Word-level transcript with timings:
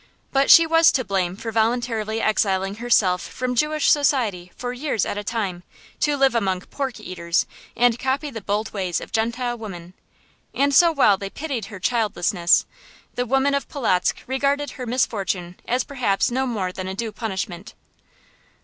But 0.31 0.49
she 0.49 0.65
was 0.65 0.91
to 0.93 1.03
blame 1.05 1.35
for 1.37 1.51
voluntarily 1.51 2.21
exiling 2.23 2.77
herself 2.77 3.21
from 3.21 3.53
Jewish 3.53 3.91
society 3.91 4.51
for 4.55 4.73
years 4.73 5.05
at 5.05 5.15
a 5.15 5.23
time, 5.23 5.61
to 5.99 6.17
live 6.17 6.33
among 6.33 6.61
pork 6.61 6.99
eaters, 6.99 7.45
and 7.75 7.99
copy 7.99 8.31
the 8.31 8.41
bold 8.41 8.73
ways 8.73 8.99
of 8.99 9.11
Gentile 9.11 9.55
women. 9.59 9.93
And 10.55 10.73
so 10.73 10.91
while 10.91 11.17
they 11.17 11.29
pitied 11.29 11.65
her 11.65 11.79
childlessness, 11.79 12.65
the 13.13 13.27
women 13.27 13.53
of 13.53 13.69
Polotzk 13.69 14.15
regarded 14.25 14.71
her 14.71 14.87
misfortune 14.87 15.59
as 15.67 15.83
perhaps 15.83 16.31
no 16.31 16.47
more 16.47 16.71
than 16.71 16.87
a 16.87 16.95
due 16.95 17.11
punishment. 17.11 17.75